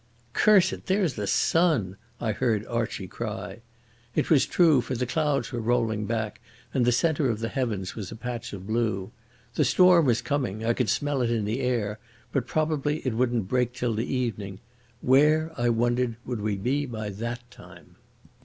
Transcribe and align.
"Curse 0.33 0.73
it, 0.73 0.87
there's 0.87 1.13
the 1.13 1.27
sun," 1.27 1.95
I 2.19 2.31
heard 2.31 2.65
Archie 2.65 3.07
cry. 3.07 3.61
It 4.15 4.31
was 4.31 4.47
true, 4.47 4.81
for 4.81 4.95
the 4.95 5.05
clouds 5.05 5.51
were 5.51 5.59
rolling 5.61 6.07
back 6.07 6.41
and 6.73 6.85
the 6.85 6.91
centre 6.91 7.29
of 7.29 7.39
the 7.39 7.49
heavens 7.49 7.95
was 7.95 8.11
a 8.11 8.15
patch 8.15 8.51
of 8.51 8.65
blue. 8.65 9.11
The 9.53 9.63
storm 9.63 10.07
was 10.07 10.23
coming—I 10.23 10.73
could 10.73 10.89
smell 10.89 11.21
it 11.21 11.29
in 11.29 11.45
the 11.45 11.59
air—but 11.61 12.47
probably 12.47 13.05
it 13.05 13.13
wouldn't 13.13 13.47
break 13.47 13.73
till 13.73 13.93
the 13.93 14.11
evening. 14.11 14.59
Where, 15.01 15.51
I 15.55 15.69
wondered, 15.69 16.15
would 16.25 16.41
we 16.41 16.55
be 16.55 16.87
by 16.87 17.11
that 17.11 17.51
time? 17.51 17.97